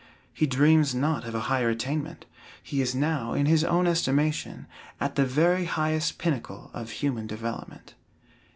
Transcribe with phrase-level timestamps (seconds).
[0.33, 2.25] He dreams not of a higher attainment.
[2.63, 4.65] He is now, in his own estimation,
[4.99, 7.93] at the very highest pinnacle of human development.